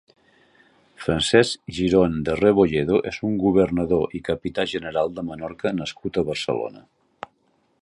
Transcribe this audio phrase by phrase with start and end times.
[1.01, 6.83] Francesc Girón de Rebolledo és un governador i capità general de Menorca nascut a Barcelona.